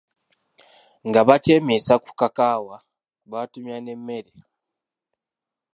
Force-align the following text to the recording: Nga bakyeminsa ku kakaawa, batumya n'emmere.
Nga 1.07 1.21
bakyeminsa 1.27 1.93
ku 2.03 2.09
kakaawa, 2.19 2.77
batumya 3.31 3.77
n'emmere. 3.81 4.31